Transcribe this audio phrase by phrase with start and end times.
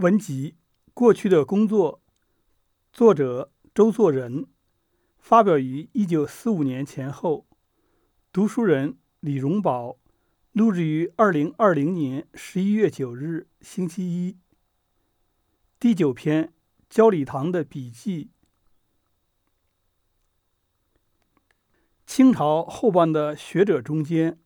[0.00, 0.56] 文集：
[0.94, 2.00] 过去的工作，
[2.90, 4.46] 作者周作人，
[5.18, 7.46] 发表于一九四五年前后。
[8.32, 9.98] 读书人李荣宝，
[10.52, 14.38] 录制于二零二零年十一月九日星期一。
[15.78, 16.54] 第九篇：
[16.88, 18.30] 焦礼堂的笔记。
[22.06, 24.40] 清朝后半的学者中间，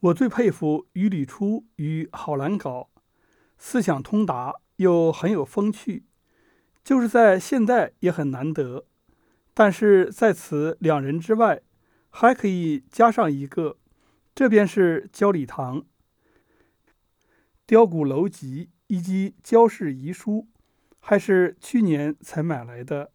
[0.00, 2.88] 我最佩服于礼初与郝兰皋，
[3.56, 6.04] 思想通达又很有风趣，
[6.82, 8.86] 就是在现代也很难得。
[9.52, 11.62] 但是在此两人之外，
[12.10, 13.78] 还可以加上一个，
[14.34, 15.82] 这便是焦礼堂
[17.66, 20.32] 《雕鼓楼集》以及《焦氏遗书》，
[21.00, 23.12] 还是去年才买来的。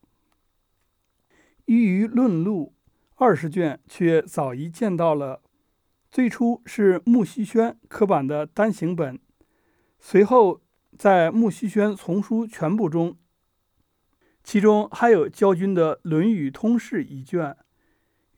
[1.66, 2.74] 依于论录。
[3.22, 5.42] 二十卷却早已见到了。
[6.10, 9.20] 最初是木须轩刻版的单行本，
[10.00, 10.62] 随后
[11.00, 13.16] 在木须轩丛书全部中，
[14.44, 17.56] 其中还有焦君的《论语通释》一卷。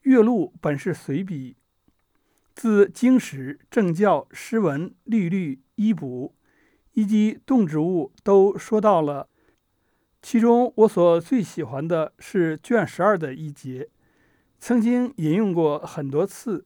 [0.02, 1.56] 岳录本是随笔，
[2.54, 6.36] 自经史、政教、诗文、律律、医卜
[6.92, 9.28] 以及动植物都说到了。
[10.22, 13.88] 其中我所最喜欢的是卷十二的一节。
[14.60, 16.64] 曾经引用过很多次，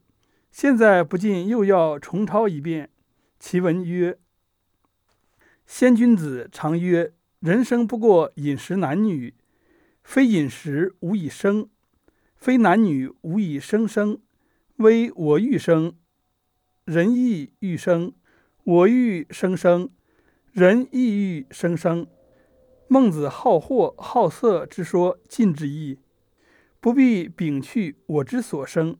[0.51, 2.91] 现在不禁又要重抄一遍。
[3.39, 4.19] 其文曰
[5.67, 9.35] ：“先君子常曰，人生不过饮食男女，
[10.03, 11.69] 非饮食无以生，
[12.37, 14.21] 非男女无以生生。
[14.77, 15.97] 唯我欲生，
[16.85, 18.13] 人亦欲生；
[18.65, 19.91] 我欲生生，
[20.53, 22.07] 人亦欲生生。
[22.89, 25.99] 孟子好货好色之说尽之意。”
[26.79, 28.97] 不必摒去我之所生，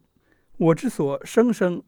[0.57, 1.85] 我之所生生，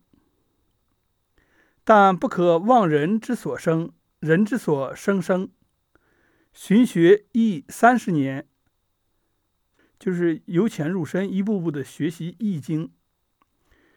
[1.82, 3.90] 但不可忘人之所生，
[4.20, 5.50] 人之所生生。
[6.52, 8.48] 寻学亦三十年，
[9.98, 12.88] 就是由浅入深，一步步的学习《易经》。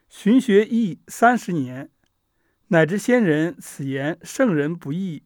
[0.08, 1.90] 寻学亦三十年，
[2.68, 5.24] 乃至先人此言圣人不易，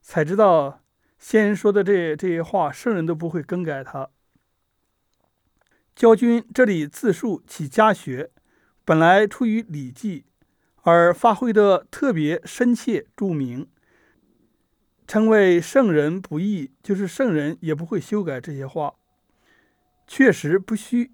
[0.00, 0.84] 才知道
[1.18, 4.10] 先人说的这这些话，圣人都不会更改它。
[5.96, 8.30] 焦君这里自述其家学，
[8.84, 10.20] 本来出于《礼记》，
[10.82, 13.68] 而发挥的特别深切著名，
[15.12, 18.94] 称为圣人不易，就是圣人也不会修改这些话，
[20.06, 21.12] 确实不虚。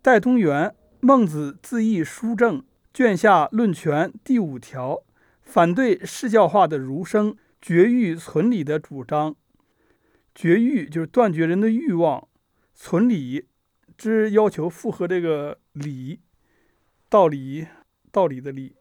[0.00, 2.60] 戴东原《孟子自义书证》
[2.94, 5.02] 卷下论权第五条，
[5.42, 9.36] 反对世教化的儒生绝欲存理的主张。
[10.34, 12.26] 绝欲就是断绝人的欲望，
[12.74, 13.46] 存理。
[13.98, 16.20] 之要求符合这个理
[17.10, 17.66] 道理
[18.10, 18.74] 道理的理，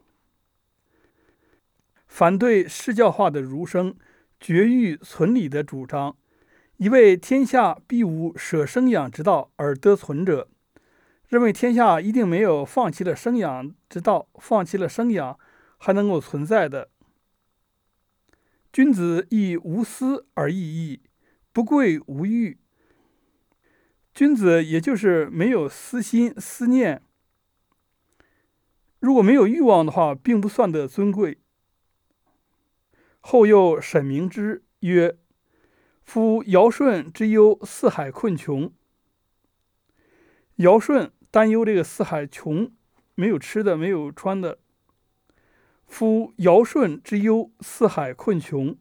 [2.08, 3.94] 反对世教化的儒生
[4.42, 6.18] 绝育存礼的主张，
[6.78, 10.50] 以为天下必无舍生养之道而得存者，
[11.28, 15.40] 认为天下一定没有放弃了生养之道，放弃了生养
[15.78, 16.90] 还能够存在的。
[18.74, 21.02] 君子亦无私而异义，
[21.54, 22.58] 不贵无欲。
[24.12, 27.04] 君子也就是没有私心思念，
[29.00, 31.38] 如果没有欲望的话，并不算得尊贵。
[33.22, 35.18] 后又审明之曰
[36.04, 38.74] ：“夫尧舜之忧四海困穷，
[40.56, 42.72] 尧舜担忧这个四海穷，
[43.16, 44.60] 没有吃的，没有穿的。
[45.88, 48.76] 夫尧舜之忧四海困穷，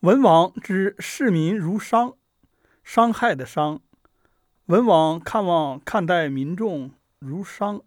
[0.00, 2.16] 文王之视民如商。”
[2.84, 3.82] 伤害的伤，
[4.66, 7.82] 文王看望看待民众如商。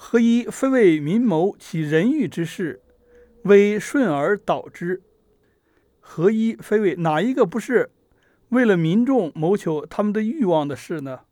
[0.00, 2.80] 何以非为民谋其人欲之事，
[3.42, 5.02] 为顺而导之？
[5.98, 7.90] 何以非为哪一个不是
[8.50, 11.22] 为了民众谋求他们的欲望的事呢？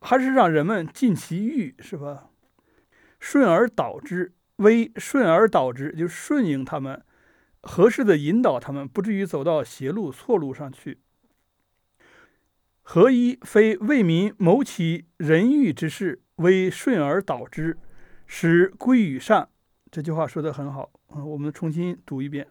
[0.00, 2.30] 还是让人们尽其欲，是吧？
[3.20, 7.04] 顺而导之，为顺而导之，就顺应他们，
[7.60, 11.00] 合适的引导他们，不至于走到邪路错路上去。
[12.80, 17.78] 何以非为民谋其人欲之事，为顺而导之，
[18.26, 19.48] 使归于善？
[19.90, 22.48] 这句话说的很好，嗯，我们重新读一遍。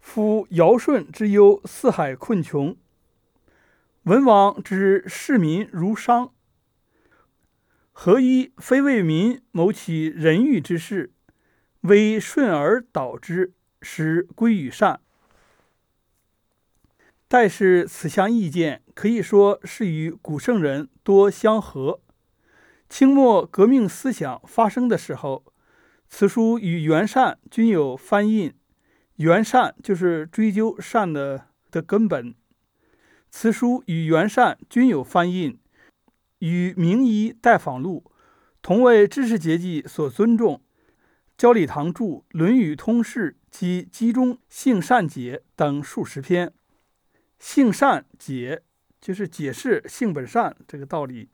[0.00, 2.76] 夫尧舜之忧四海困穷，
[4.02, 6.32] 文王之视民如商。
[7.92, 11.12] 何以非为民谋其人欲之事，
[11.82, 15.00] 为顺而导之，使归于善？
[17.36, 22.00] 但是此项意见可以说是与古圣人多相合。
[22.88, 25.44] 清末革命思想发生的时候，
[26.08, 28.54] 此书与原善均有翻印。
[29.16, 32.36] 原善就是追究善的的根本。
[33.32, 35.58] 此书与原善均有翻印，
[36.38, 38.04] 与《名医代访录》
[38.62, 40.62] 同为知识阶级所尊重。
[41.36, 46.52] 焦礼堂著《论语通释》及《集中性善解》等数十篇。
[47.38, 48.62] 性善解
[49.00, 51.28] 就是解释性本善这个道理，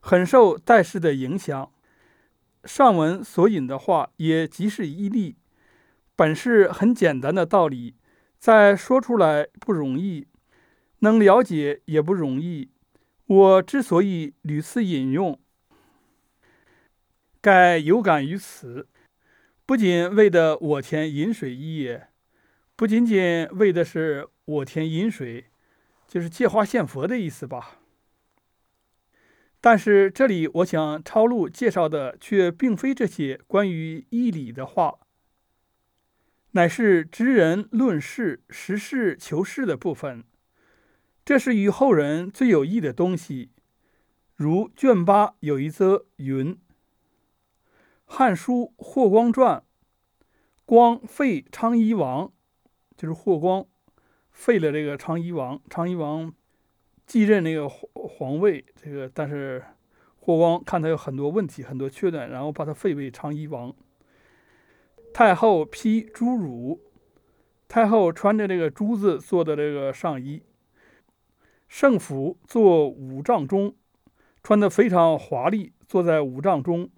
[0.00, 1.72] 很受戴氏的影响。
[2.64, 5.36] 上文所引的话也即是一例，
[6.16, 7.94] 本是很简单的道理，
[8.38, 10.26] 在说出来不容易，
[11.00, 12.70] 能了解也不容易。
[13.26, 15.38] 我之所以屡次引用，
[17.40, 18.88] 盖有感于此。
[19.64, 22.08] 不仅为的我田饮水一也，
[22.76, 25.50] 不仅仅为的是我田饮水，
[26.08, 27.80] 就是借花献佛的意思吧。
[29.60, 35.00] 但是这里我想抄录介绍的却并非这些关于义理的话，
[36.52, 40.24] 乃是知人论事、实事求是的部分。
[41.24, 43.50] 这是与后人最有益的东西。
[44.36, 46.54] 如卷八有一则云。
[48.04, 49.58] 《汉书·霍光传》，
[50.64, 52.32] 光废昌邑王，
[52.96, 53.66] 就是霍光
[54.36, 55.58] 废了这个昌邑王。
[55.70, 56.30] 昌邑王
[57.06, 59.64] 继任那个皇皇位，这个但是
[60.20, 63.74] 霍光看他有很多问题、很多缺点，然后把他废为昌邑王。
[65.14, 66.78] 太后披朱乳，
[67.66, 70.42] 太后穿着这个珠子做的这个上衣。
[71.66, 73.74] 圣府坐五丈中，
[74.42, 76.90] 穿的非常华丽，坐在五丈中。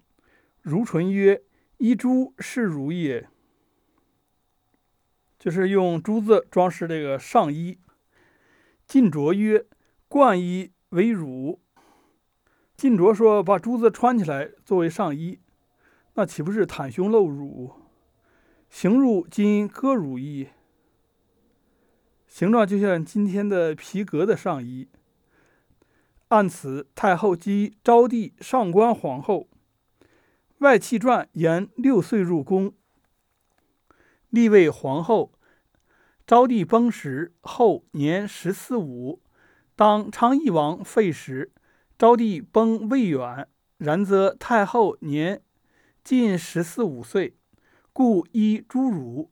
[0.61, 1.41] 如纯曰
[1.79, 3.29] ：“一珠是如也。”
[5.39, 7.79] 就是用珠子装饰这个上衣。
[8.85, 9.65] 晋卓曰
[10.09, 11.61] ：“冠衣为乳。”
[12.75, 15.39] 晋卓说：“把珠子穿起来作为上衣，
[16.15, 17.71] 那岂不是袒胸露乳？
[18.69, 20.47] 形如今割乳衣，
[22.27, 24.87] 形状就像今天的皮革的上衣。
[26.27, 29.47] 按此，太后即昭帝上官皇后。”
[30.59, 32.73] 外戚传言六岁入宫，
[34.29, 35.31] 立为皇后。
[36.25, 39.21] 昭帝崩时，后年十四五。
[39.75, 41.51] 当昌邑王废时，
[41.97, 43.47] 昭帝崩未远，
[43.77, 45.41] 然则太后年
[46.03, 47.37] 近十四五岁，
[47.91, 49.31] 故依诸儒。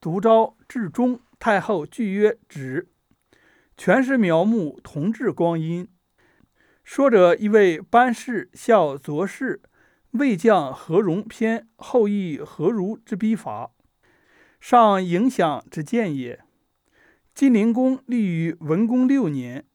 [0.00, 2.90] 独昭至中，太后具曰：“止。”
[3.76, 5.88] 全是苗木同治光阴。
[6.82, 9.62] 说者一位班氏效左氏。
[10.10, 13.72] 魏将何荣篇后裔何如之笔法，
[14.66, 16.42] 上影响之见也。
[17.34, 19.66] 晋灵公立于文公六年，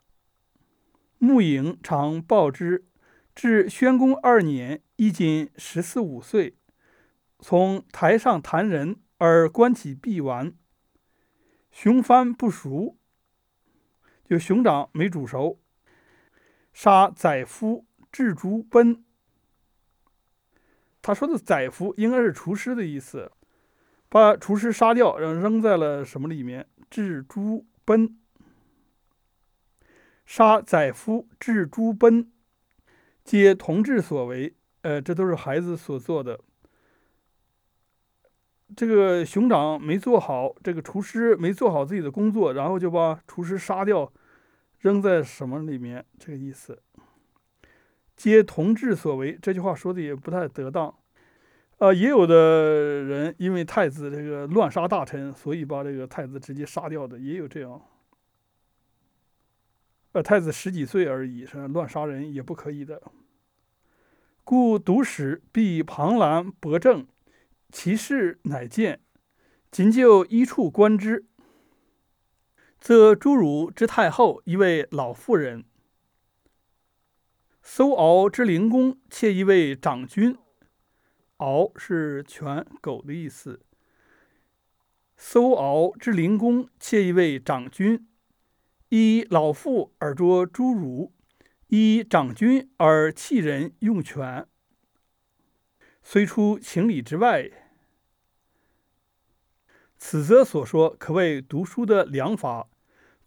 [1.20, 2.88] 穆颖常报之。
[3.36, 6.58] 至宣公二年，已仅十四五岁，
[7.38, 10.56] 从台上谈人而观其臂丸，
[11.72, 12.98] 雄帆不熟，
[14.26, 15.60] 就熊掌没煮熟，
[16.74, 19.06] 杀宰夫置诸奔。
[21.04, 23.32] 他说的“宰夫”应该是厨师的意思，
[24.10, 26.68] 把厨师杀掉，然后扔在了什么里面？
[26.90, 28.18] 置诸奔，
[30.26, 32.32] 杀宰夫，置诸奔，
[33.24, 34.56] 皆同志所为。
[34.82, 36.40] 呃，这都是孩子所做的。
[38.76, 44.14] 这个熊掌没做好，这个厨师没做好自己的工作，然后就把厨师杀掉，
[44.80, 46.06] 扔在什么里面？
[46.18, 46.82] 这个意思。
[48.16, 50.99] 皆同志所为，这句话说的也不太得当。
[51.80, 57.82] 呃，也有的人因为太子这个乱杀大臣，所以把这个太子直接杀掉的，也有这样。
[60.12, 63.02] 呃，太子十几岁而已，是乱杀人也不可以的。
[64.44, 67.08] 故读史必庞然博正，
[67.72, 69.00] 其事乃见。
[69.72, 71.28] 仅就一处观之，
[72.78, 75.64] 则诸儒之太后一位老妇人。
[77.62, 80.36] 搜敖之灵公，窃一位长君。
[81.40, 83.60] 敖是犬狗的意思。
[85.18, 88.08] 搜敖之灵公，窃一位长君。
[88.88, 91.14] 依老妇而捉诸儒，
[91.68, 94.48] 依长君而弃人用犬，
[96.02, 97.52] 虽出情理之外。
[99.98, 102.70] 此则所说，可谓读书的良法。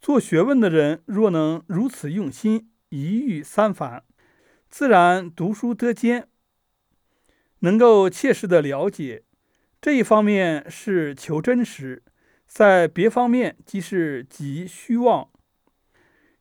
[0.01, 4.03] 做学问的人，若能如此用心，一遇三反。
[4.69, 6.27] 自然读书得兼，
[7.63, 9.23] 能够切实的了解
[9.81, 12.03] 这一方面是求真实，
[12.45, 15.29] 在别方面即是极虚妄。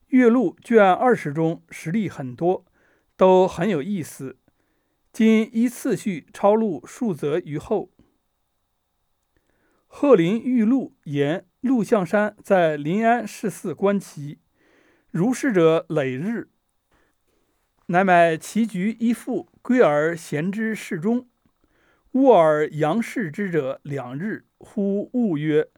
[0.09, 2.65] 月录卷二十中实例很多，
[3.17, 4.37] 都很有意思。
[5.13, 7.91] 今依次序抄录数则于后。
[9.87, 14.39] 鹤林玉露言：陆象山在临安市寺观其，
[15.11, 16.49] 如是者累日，
[17.87, 21.29] 乃买棋局一副，归而闲之室中。
[22.13, 25.69] 卧而阳视之者两日，忽悟曰：“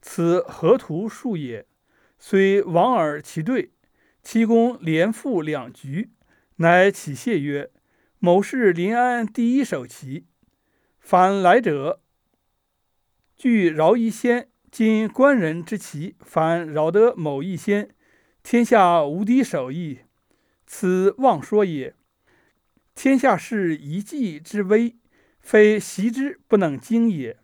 [0.00, 1.66] 此何图数也？”
[2.18, 3.72] 虽往而其对，
[4.22, 6.12] 其公连复两局，
[6.56, 7.70] 乃起谢曰
[8.20, 10.26] ：“某是临安第一手棋，
[11.00, 12.00] 凡来者。”
[13.36, 17.94] 据饶一仙，今官人之棋，凡饶得某一仙，
[18.44, 20.02] 天下无敌手矣，
[20.64, 21.96] 此妄说也。
[22.94, 24.96] 天下事一计之微，
[25.40, 27.38] 非习之不能精也。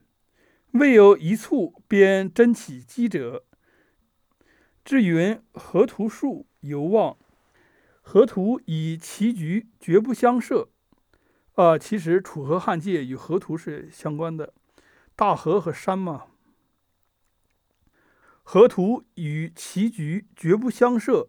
[0.73, 3.45] 未有一蹴便真起机者。
[4.85, 7.19] 至云河图数犹望，
[8.01, 10.69] 河图以棋局绝不相涉。
[11.55, 14.55] 啊，其实楚河汉界与河图是相关的。
[15.17, 16.27] 大河和山嘛，
[18.45, 21.29] 河图与棋局绝不相涉，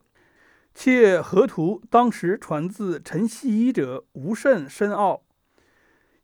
[0.81, 5.23] 且河图当时传自陈希夷者无甚深奥，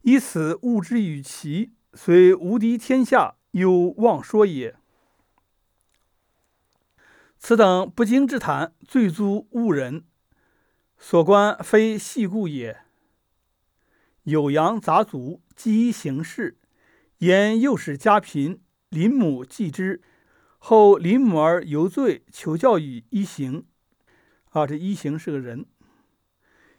[0.03, 4.77] 以此物之与其，虽无敌天下，有妄说也。
[7.37, 10.05] 此等不经之谈，罪足误人，
[10.97, 12.77] 所观非细故也。
[14.23, 16.57] 酉阳杂卒，积形事。
[17.17, 20.01] 言幼使家贫，林母继之。
[20.59, 23.65] 后林母儿有罪，求教于一行。
[24.55, 25.65] 啊，这一行是个人。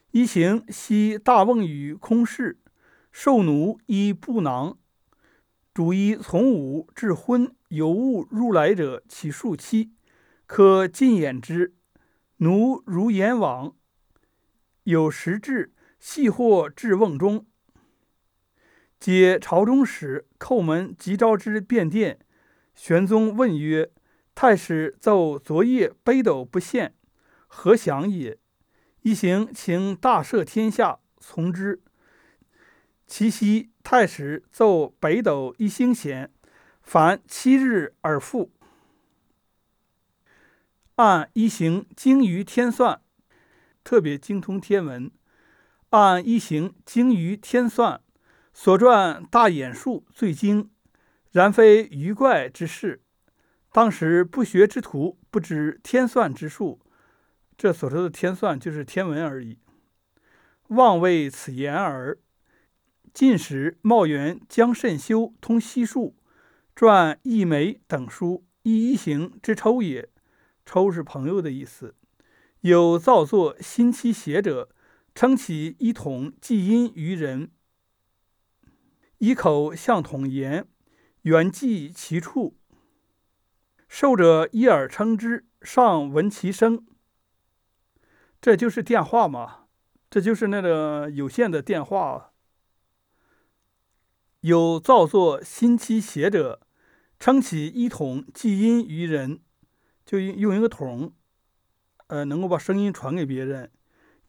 [0.09, 2.57] 一行系大瓮与空室，
[3.11, 4.79] 受奴衣布囊。
[5.75, 9.91] 主一从午至昏，有物入来者，其数七，
[10.47, 11.75] 可尽掩之。
[12.37, 13.75] 奴如阎往，
[14.85, 17.45] 有时至，细或至瓮中。
[18.99, 22.17] 解朝中使叩门，即召之便殿。
[22.73, 23.91] 玄宗问曰
[24.33, 26.95] ：“太史奏昨夜北斗不现，
[27.47, 28.37] 何祥也？”
[29.01, 31.81] 一行请大赦天下，从之。
[33.05, 36.31] 其夕，太史奏北斗一星显，
[36.81, 38.51] 凡七日而复。
[40.95, 43.01] 按一行精于天算，
[43.83, 45.09] 特别精通天文。
[45.91, 48.01] 按一行精于天算。
[48.53, 50.71] 所传大演术最精，
[51.31, 53.03] 然非愚怪之事。
[53.71, 56.81] 当时不学之徒不知天算之术，
[57.57, 59.57] 这所说的天算就是天文而已。
[60.67, 62.19] 望为此言耳。
[63.13, 66.15] 晋时茂元将慎修通西术，
[66.75, 70.09] 传一枚等书，一一行之抽也。
[70.63, 71.95] 抽是朋友的意思。
[72.61, 74.69] 有造作新期写者，
[75.15, 77.49] 称其一统既因于人。
[79.17, 80.67] 一口向统言，
[81.23, 82.55] 原记其处。
[83.87, 86.85] 受者一耳称之，上闻其声。
[88.47, 89.65] 这就是电话嘛？
[90.09, 92.31] 这就是那个有线的电话。
[94.39, 96.61] 有造作新期邪者，
[97.19, 99.41] 称其一筒寄音于人，
[100.05, 101.11] 就用一个筒，
[102.07, 103.69] 呃，能够把声音传给别人。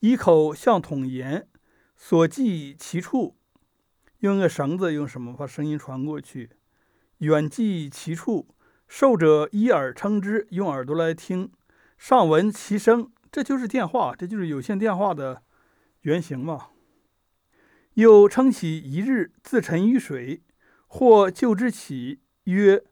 [0.01, 1.47] 一口向桶言，
[1.95, 3.37] 所记其处。
[4.17, 6.49] 用个绳子，用什么把声音传过去？
[7.19, 8.53] 远寄其处，
[8.85, 11.53] 受者依耳称之，用耳朵来听，
[11.97, 13.09] 上闻其声。
[13.31, 15.43] 这就是电话，这就是有线电话的
[16.01, 16.67] 原型嘛。
[17.95, 20.43] 又称其一日自沉于水，
[20.87, 22.83] 或就之起，曰：“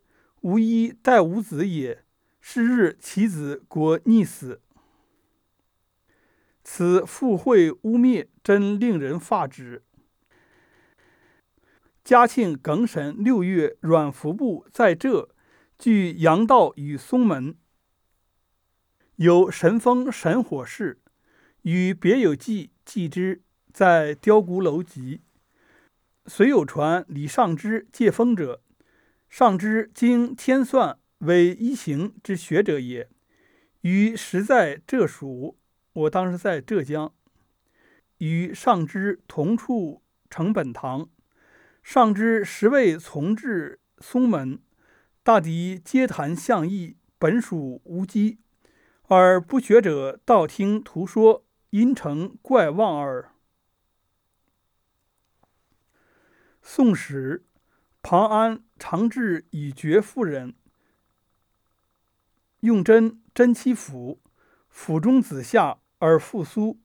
[0.41, 2.03] 无一待无子也。”
[2.39, 4.61] 是日其子国溺死。
[6.63, 9.83] 此附会污蔑，真令人发指。
[12.05, 15.29] 嘉庆庚申六月，阮福部在浙，
[15.77, 17.57] 据阳道与松门，
[19.17, 20.99] 有神风神火事，
[21.63, 23.41] 与别有记记之，
[23.73, 25.21] 在雕鼓楼集。
[26.27, 28.61] 虽有传李尚之借风者，
[29.27, 33.09] 尚之经天算，为一行之学者也。
[33.81, 35.57] 于实在浙属，
[35.93, 37.11] 我当时在浙江，
[38.19, 41.09] 与尚之同处成本堂。
[41.81, 44.59] 上之十位从至松门，
[45.23, 48.37] 大抵皆谈相义，本属无稽，
[49.09, 53.31] 而不学者道听途说，因成怪妄耳。
[56.61, 57.45] 宋史
[58.01, 60.55] 庞安常治以绝妇人，
[62.59, 64.19] 用针针其腹，
[64.67, 66.77] 腹中子下而复苏，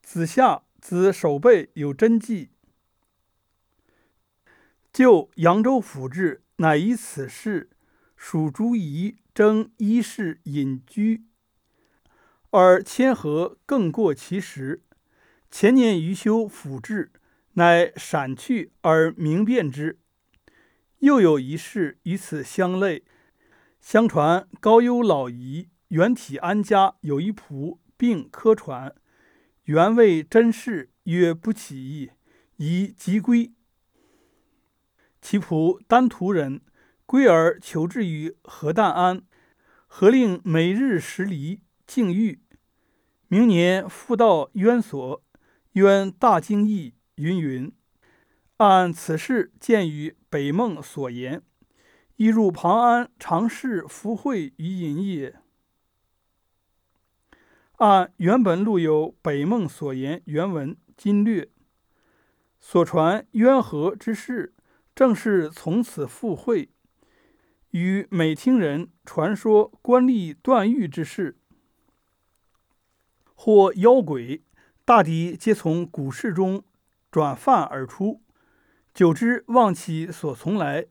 [0.00, 2.50] 子下子手背有针迹。
[4.92, 7.70] 就扬州府志，乃以此事
[8.24, 11.24] 属诸夷征衣饰隐居，
[12.50, 14.84] 而谦和更过其时。
[15.50, 17.10] 前年余修府志，
[17.54, 19.98] 乃闪去而明辨之。
[21.00, 23.02] 又有一事与此相类。
[23.80, 28.94] 相传高邮老夷原体安家有一仆病科传，
[29.64, 32.10] 原谓真事，曰不起意，
[32.58, 33.52] 宜即归。
[35.20, 36.60] 其仆丹徒人，
[37.12, 39.20] 归而求之于何旦安，
[39.86, 42.40] 何令每日食梨静欲。
[43.28, 45.22] 明年复到渊所，
[45.72, 47.70] 渊大惊异，云云。
[48.56, 51.42] 按此事见于北梦所言，
[52.16, 55.38] 亦入庞安常侍福会于隐也。
[57.72, 61.50] 按原本录有北梦所言原文，今略。
[62.58, 64.54] 所传渊河之事。
[64.94, 66.70] 正是从此复会，
[67.72, 71.38] 与美听人传说官吏断狱之事，
[73.34, 74.42] 或妖鬼
[74.84, 76.64] 大抵皆从古事中
[77.10, 78.22] 转泛而出，
[78.92, 80.88] 久之忘其所从来，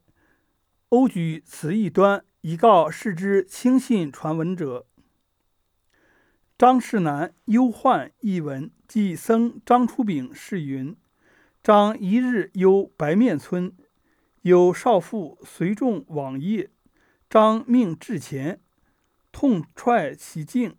[0.89, 4.87] 欧举此一端，以告世之轻信传闻者。
[6.57, 10.95] 张世南忧患一文，即僧张初炳是云：
[11.61, 13.71] 张一日忧白面村。
[14.41, 16.69] 有少妇随众往谒，
[17.29, 18.59] 张命至前，
[19.31, 20.75] 痛踹其颈，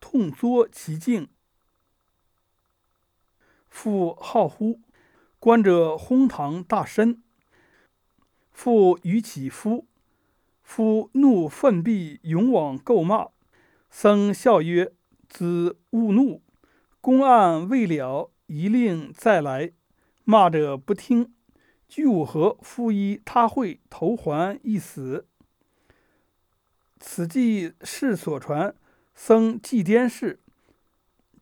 [0.00, 1.28] 痛作其颈。
[3.68, 4.80] 复号呼，
[5.38, 7.22] 观者哄堂大深。
[8.50, 9.86] 妇与其夫，
[10.64, 13.28] 夫怒愤毕，勇往诟骂。
[13.88, 14.92] 僧笑曰
[15.30, 16.42] ：“子勿怒，
[17.00, 19.72] 公案未了，一令再来。”
[20.24, 21.32] 骂者不听。
[21.90, 25.26] 居五合，复依他会，投环一死。
[27.00, 28.76] 此即世所传，
[29.12, 30.38] 僧祭颠事。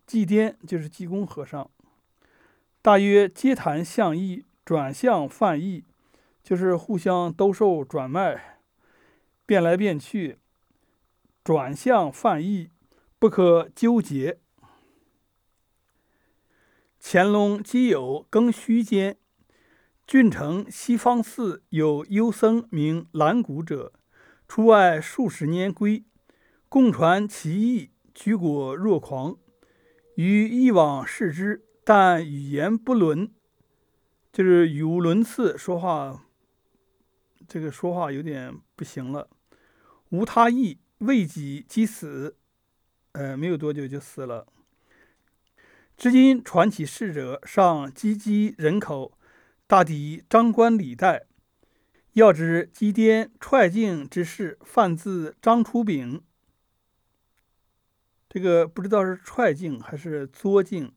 [0.07, 1.71] 祭颠就是济公和尚。
[2.81, 5.85] 大约皆谈相意，转向犯意，
[6.43, 8.61] 就是互相兜售转卖，
[9.45, 10.39] 变来变去，
[11.45, 12.71] 转向犯意，
[13.19, 14.39] 不可纠结。
[16.99, 19.19] 乾隆基有庚戌间。
[20.09, 23.93] 郡城西方寺有幽僧名蓝谷者，
[24.49, 26.03] 出外数十年归，
[26.71, 29.37] 共传其意，举果若狂。
[30.15, 33.31] 于一往视之，但语言不伦，
[34.33, 36.25] 就是语无伦次，说话
[37.47, 39.29] 这个说话有点不行了。
[40.09, 42.35] 无他意，未几即死，
[43.13, 44.47] 呃，没有多久就死了。
[45.99, 49.13] 至今传起事者，尚积积人口。
[49.69, 51.27] 大抵张冠李戴，
[52.15, 56.23] 要知姬颠踹镜之事，犯自张初炳。
[58.31, 60.91] 这个不知道是踹镜还是作镜。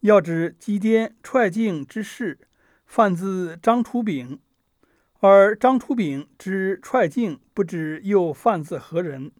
[0.00, 2.40] 要知姬颠踹镜之事，
[2.86, 4.40] 犯自张初炳，
[5.20, 9.30] 而张初炳之踹镜，不知又犯自何人。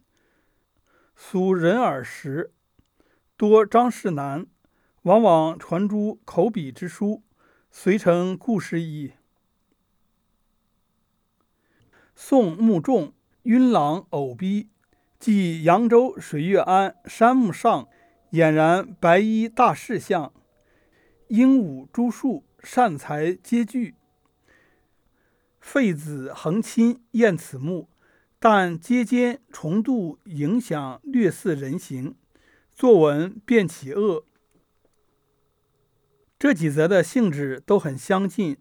[1.16, 2.52] 俗人耳时，
[3.38, 4.46] 多张氏男，
[5.04, 7.22] 往往传诸口笔之书。
[7.74, 9.12] 遂成故事矣。
[12.14, 14.68] 宋穆仲晕狼偶逼，
[15.18, 17.88] 即扬州水月庵山木上
[18.32, 20.34] 俨然白衣大士相，
[21.28, 23.94] 鹦鹉诸树善才皆具。
[25.58, 27.88] 废子横亲厌此目，
[28.38, 32.14] 但阶间重度影响略似人形，
[32.74, 34.26] 作文便起恶。
[36.42, 38.56] 这几则的性质都很相近，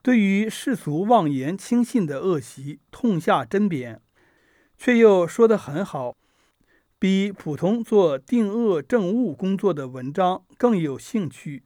[0.00, 3.98] 对于世俗妄言轻信的恶习痛下针砭，
[4.78, 6.16] 却又说得很好，
[7.00, 11.64] 比普通做定恶正悟工作的文章更有兴趣。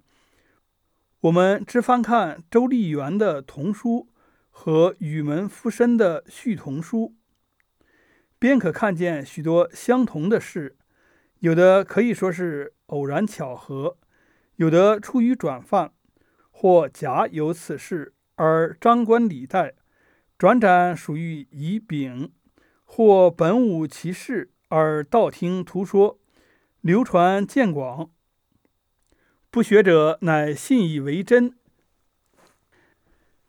[1.21, 4.09] 我们只翻看周立元的童书
[4.49, 7.15] 和宇门附身的续童书，
[8.39, 10.79] 便可看见许多相同的事，
[11.41, 13.99] 有的可以说是偶然巧合。
[14.57, 15.93] 有的出于转犯，
[16.51, 19.75] 或假有此事而张冠李戴，
[20.39, 22.31] 转展属于乙丙；
[22.85, 26.19] 或本无其事而道听途说，
[26.81, 28.11] 流传渐广。
[29.51, 31.57] 不学者乃信以为真。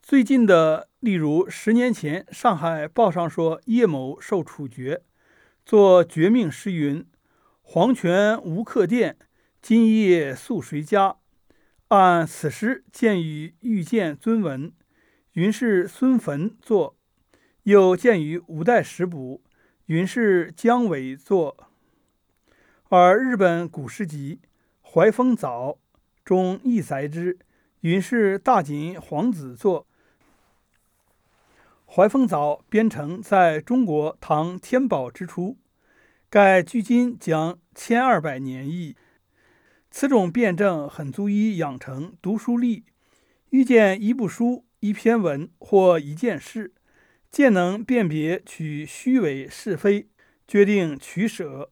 [0.02, 5.04] 最近的，例如十年前上海报上说叶某受处决，
[5.64, 7.06] 作绝命诗云
[7.62, 9.18] ：“黄泉无客店。”
[9.68, 11.16] 今夜宿谁家？
[11.88, 14.72] 按此诗见于遇见尊文，
[15.32, 16.94] 云是孙坟作；
[17.64, 19.42] 又见于五代十补，
[19.88, 21.58] 云是姜维作。
[22.90, 24.40] 而日本古诗集
[24.88, 25.72] 《怀风藻》
[26.24, 27.40] 中亦载之，
[27.80, 29.88] 云是大井皇子作。
[31.92, 35.58] 《怀风藻》编成在中国唐天宝之初，
[36.30, 38.96] 盖距今将千二百年矣。
[39.98, 42.84] 此种辩证很足以养成读书力。
[43.52, 46.74] 遇见一部书、一篇文或一件事，
[47.32, 50.10] 渐能辨别取虚伪是非，
[50.46, 51.72] 决定取舍，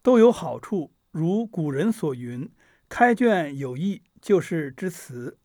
[0.00, 0.94] 都有好处。
[1.10, 2.48] 如古人所云
[2.88, 5.36] ：“开卷有益，就是之词。”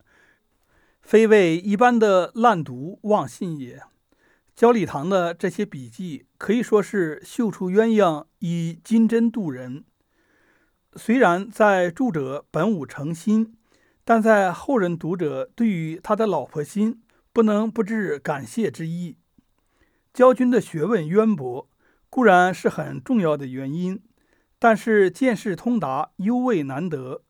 [1.02, 3.82] 非为一般的滥读妄信也。
[4.56, 9.84] 焦礼堂的这些笔记可以说是绣出鸳鸯以金针渡人。
[10.94, 13.54] 虽然在著者本无诚心，
[14.02, 17.02] 但在后人读者对于他的老婆心，
[17.34, 19.18] 不能不致感谢之意。
[20.14, 21.68] 焦君的学问渊博
[22.08, 24.02] 固然是很重要的原因，
[24.58, 27.22] 但是见识通达尤为难得。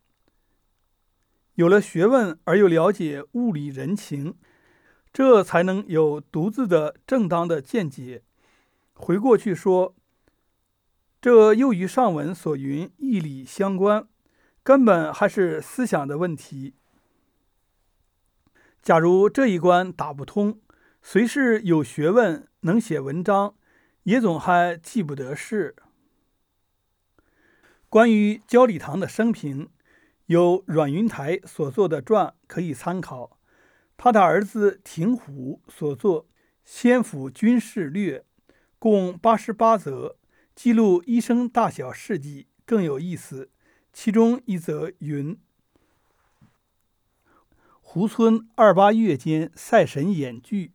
[1.55, 4.37] 有了学问而又了解物理人情，
[5.16, 8.22] 这才能有独自的正当的见解。
[8.92, 9.94] 回过去说，
[11.22, 14.07] 这又与上文所云义理相关，
[14.62, 16.74] 根本还是思想的问题。
[18.83, 20.61] 假如这一关打不通，
[21.02, 23.55] 虽是有学问能写文章，
[24.02, 25.74] 也总还记不得事。
[27.88, 29.70] 关于焦礼堂的生平。
[30.26, 33.36] 有阮云台所作的传可以参考，
[33.97, 36.25] 他的儿子廷虎所作
[36.65, 38.21] 《先府军事略》
[38.79, 40.17] 共八十八则，
[40.55, 43.51] 记录一生大小事迹，更有意思。
[43.93, 45.39] 其中一则云：
[47.81, 50.73] 胡村二八月间，赛神演剧，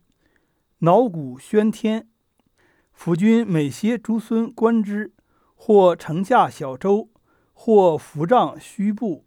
[0.78, 2.08] 脑鼓喧天。
[2.92, 5.12] 府君每携诸孙观之，
[5.54, 7.10] 或乘驾小舟，
[7.52, 9.24] 或扶杖虚步。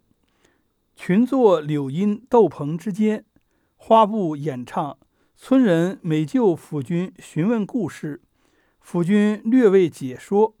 [0.94, 3.24] 群坐柳荫斗篷之间，
[3.76, 4.98] 花布演唱。
[5.36, 8.22] 村人每就府君询问故事，
[8.80, 10.56] 府君略为解说，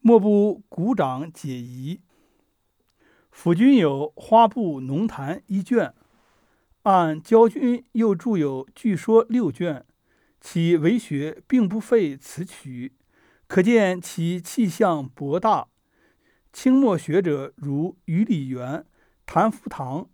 [0.00, 2.00] 莫不鼓掌解疑。
[3.30, 5.94] 府君有《花布浓谈》一卷，
[6.82, 9.86] 按焦君又著有《据说》六卷，
[10.40, 12.92] 其为学并不费此曲，
[13.46, 15.68] 可见其气象博大。
[16.52, 18.84] 清末学者如于礼元。
[19.26, 20.10] 谭福堂、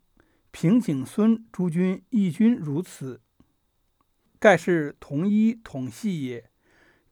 [0.51, 3.21] 平景孙诸君亦均如此，
[4.39, 6.51] 盖是同一统系也。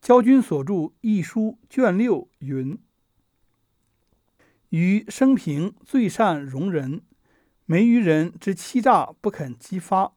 [0.00, 2.78] 焦君所著《一书》卷六云
[4.70, 7.02] ：“于生平最善容人，
[7.64, 10.12] 没于人之欺诈不肯激发，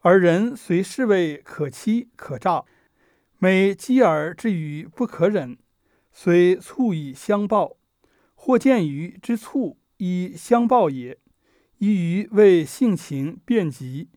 [0.00, 2.64] 而人虽视为可欺可诈，
[3.38, 5.58] 每激而至于不可忍，
[6.12, 7.76] 虽醋以相报，
[8.34, 11.18] 或见于之醋。”以相报也，
[11.78, 14.08] 宜于为性情变急，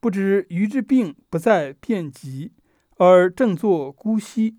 [0.00, 2.52] 不知鱼之病不在变急，
[2.96, 4.56] 而正作姑息。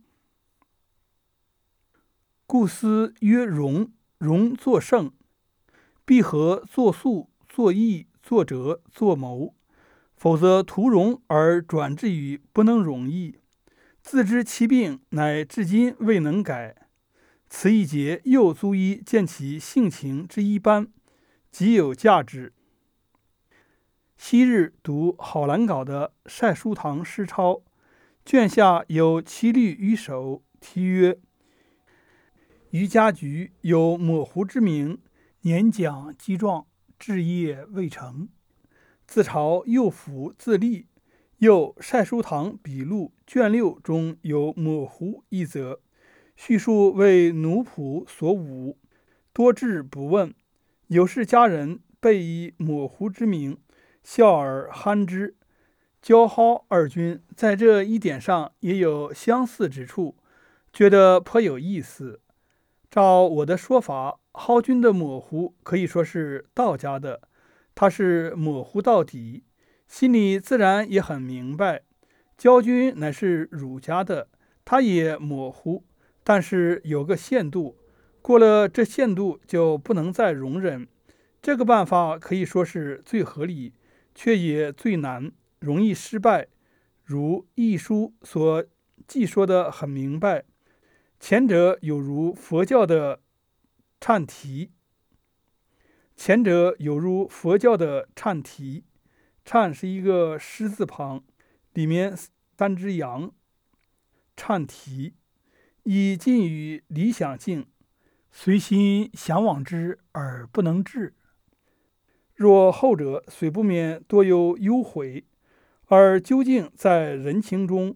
[2.45, 5.11] 故思曰：容，容作圣，
[6.05, 9.55] 必合作素、作义、作哲、作谋，
[10.15, 13.39] 否则图容而转至于不能容易，
[14.01, 16.87] 自知其病，乃至今未能改。
[17.49, 20.87] 此一节又足以见其性情之一般，
[21.53, 22.51] 极有价值。
[24.17, 27.51] 昔日读郝兰稿的《晒书堂诗钞》，
[28.25, 31.19] 卷下有七律于首，题曰
[32.71, 34.97] ：“余家局有抹胡之名，
[35.41, 36.65] 年讲积壮，
[36.97, 38.29] 志业未成。
[39.05, 40.87] 自嘲右辅自立。”
[41.37, 45.81] 又《晒书堂笔录》卷六中有抹胡一则。
[46.35, 48.77] 叙述为奴仆所侮，
[49.31, 50.33] 多智不问。
[50.87, 53.57] 有事家人备以抹胡之名，
[54.03, 55.35] 笑而憨之。
[56.01, 60.17] 焦蒿二君在这一点上也有相似之处，
[60.73, 62.19] 觉得颇有意思。
[62.91, 67.21] 照我的说法，蒿君的抹胡可以说是道家的，
[67.73, 69.45] 他是抹胡到底，
[69.87, 71.83] 心里自然也很明白。
[72.37, 74.27] 焦君乃是儒家的，
[74.65, 75.85] 他也模糊。
[76.25, 77.77] 但是有个限度，
[78.23, 80.87] 过了这限度就不能再容忍。
[81.41, 83.73] 这个办法可以说是最合理，
[84.15, 86.47] 却也最难，容易失败。
[87.03, 88.65] 如《易书》所
[89.05, 90.45] 记说的很明白，
[91.19, 93.19] 前者有如佛教的
[93.99, 94.71] 忏题。
[96.15, 98.85] 前者有如佛教的忏题，
[99.45, 101.21] 忏是一个狮字旁，
[101.73, 102.15] 里面
[102.55, 103.33] 三只羊。
[104.37, 105.15] 忏题，
[105.83, 107.65] 以近于理想境，
[108.35, 111.13] 随心向往之而不能至。
[112.33, 115.23] 若后者，虽不免多有忧悔，
[115.85, 117.95] 而究竟在人情中，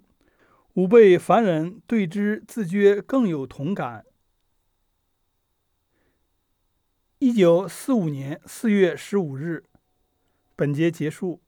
[0.76, 4.06] 吾辈凡人对之自觉更有同感。
[7.18, 9.64] 一九四五年四月十五日，
[10.56, 11.42] 本节结束。